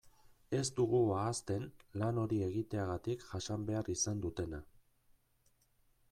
[0.59, 1.65] Ez dugu ahazten
[2.03, 4.63] lan hori egiteagatik jasan behar izan dutena.